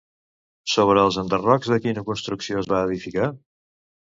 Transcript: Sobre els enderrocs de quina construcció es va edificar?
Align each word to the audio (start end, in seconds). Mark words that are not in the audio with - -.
Sobre 0.75 1.03
els 1.09 1.19
enderrocs 1.23 1.71
de 1.73 1.79
quina 1.85 2.05
construcció 2.09 2.65
es 2.65 2.73
va 2.73 2.81
edificar? 2.89 3.29